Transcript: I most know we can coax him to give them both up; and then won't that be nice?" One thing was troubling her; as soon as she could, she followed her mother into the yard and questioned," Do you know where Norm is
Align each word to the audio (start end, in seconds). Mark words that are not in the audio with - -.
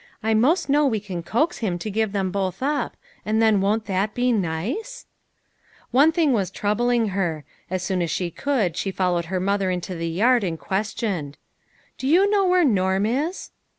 I 0.23 0.33
most 0.33 0.67
know 0.67 0.83
we 0.87 0.99
can 0.99 1.21
coax 1.21 1.59
him 1.59 1.77
to 1.77 1.91
give 1.91 2.11
them 2.11 2.31
both 2.31 2.63
up; 2.63 2.97
and 3.23 3.39
then 3.39 3.61
won't 3.61 3.85
that 3.85 4.15
be 4.15 4.31
nice?" 4.31 5.05
One 5.91 6.11
thing 6.11 6.33
was 6.33 6.49
troubling 6.49 7.09
her; 7.09 7.45
as 7.69 7.83
soon 7.83 8.01
as 8.01 8.09
she 8.09 8.31
could, 8.31 8.75
she 8.75 8.89
followed 8.89 9.25
her 9.25 9.39
mother 9.39 9.69
into 9.69 9.93
the 9.93 10.09
yard 10.09 10.43
and 10.43 10.57
questioned," 10.59 11.37
Do 11.99 12.07
you 12.07 12.27
know 12.27 12.47
where 12.47 12.65
Norm 12.65 13.05
is 13.05 13.51